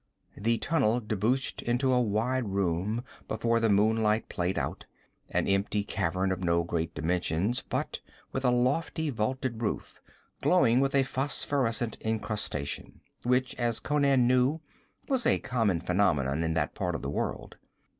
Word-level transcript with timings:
The 0.35 0.57
tunnel 0.57 0.99
debouched 0.99 1.61
into 1.61 1.93
a 1.93 2.01
wide 2.01 2.49
room 2.49 3.03
before 3.27 3.59
the 3.59 3.69
moonlight 3.69 4.29
played 4.29 4.57
out, 4.57 4.87
an 5.29 5.45
empty 5.47 5.83
cavern 5.83 6.31
of 6.31 6.43
no 6.43 6.63
great 6.63 6.95
dimensions, 6.95 7.61
but 7.61 7.99
with 8.31 8.43
a 8.43 8.49
lofty, 8.49 9.11
vaulted 9.11 9.61
roof, 9.61 10.01
glowing 10.41 10.79
with 10.79 10.95
a 10.95 11.03
phosphorescent 11.03 11.97
encrustation, 12.03 13.01
which, 13.21 13.53
as 13.59 13.79
Conan 13.79 14.25
knew, 14.25 14.59
was 15.07 15.27
a 15.27 15.37
common 15.37 15.79
phenomenon 15.79 16.41
in 16.43 16.55
that 16.55 16.73
part 16.73 16.95
of 16.95 17.03
the 17.03 17.09
world. 17.11 17.57